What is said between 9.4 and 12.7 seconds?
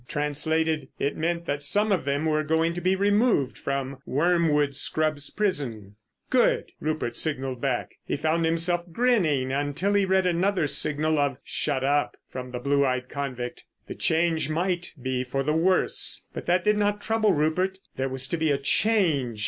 until he read another signal of "Shut up!" from the